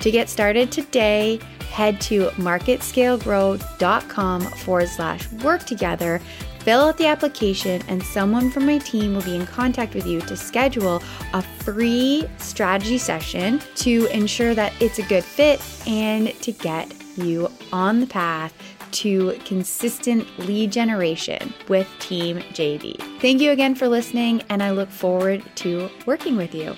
To 0.01 0.11
get 0.11 0.29
started 0.29 0.71
today, 0.71 1.41
head 1.71 1.99
to 2.03 2.29
marketscalegrow.com 2.31 4.43
forward 4.43 4.89
slash 4.89 5.33
work 5.33 5.65
together, 5.65 6.21
fill 6.61 6.83
out 6.83 6.99
the 6.99 7.07
application, 7.07 7.83
and 7.89 8.03
someone 8.03 8.51
from 8.51 8.67
my 8.67 8.79
team 8.79 9.15
will 9.15 9.23
be 9.23 9.37
in 9.37 9.47
contact 9.47 9.95
with 9.95 10.07
you 10.07 10.21
to 10.23 10.37
schedule 10.37 11.01
a 11.33 11.43
free 11.43 12.29
strategy 12.39 12.99
session 12.99 13.61
to 13.77 14.07
ensure 14.07 14.55
that 14.55 14.73
it's 14.81 14.99
a 14.99 15.03
good 15.03 15.25
fit 15.25 15.63
and 15.87 16.29
to 16.43 16.51
get 16.53 16.93
you 17.17 17.51
on 17.73 18.01
the 18.01 18.07
path 18.07 18.53
to 18.91 19.39
consistent 19.45 20.27
lead 20.39 20.73
generation 20.73 21.53
with 21.69 21.89
Team 21.99 22.39
JD. 22.39 23.21
Thank 23.21 23.41
you 23.41 23.51
again 23.51 23.75
for 23.75 23.89
listening, 23.89 24.43
and 24.49 24.63
I 24.63 24.71
look 24.71 24.91
forward 24.91 25.45
to 25.57 25.91
working 26.07 26.37
with 26.37 26.55
you. 26.55 26.75